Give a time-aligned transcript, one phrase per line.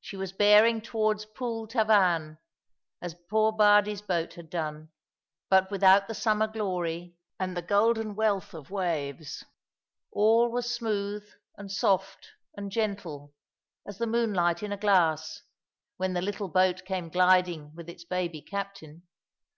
[0.00, 2.38] She was bearing towards Pool Tavan,
[3.02, 4.88] as poor Bardie's boat had done,
[5.50, 9.44] but without the summer glory and the golden wealth of waves.
[10.12, 11.28] All was smooth
[11.58, 13.34] and soft and gentle,
[13.86, 15.42] as the moonlight in a glass,
[15.98, 19.02] when the little boat came gliding with its baby captain.